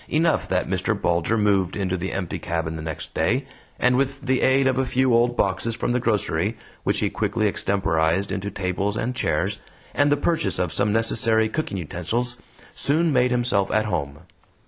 [0.09, 0.99] Enough that Mr.
[0.99, 3.45] Bulger moved into the empty cabin the next day,
[3.77, 7.47] and, with the aid of a few old boxes from the grocery, which he quickly
[7.47, 9.61] extemporized into tables and chairs,
[9.93, 12.39] and the purchase of some necessary cooking utensils,
[12.73, 14.21] soon made himself at home.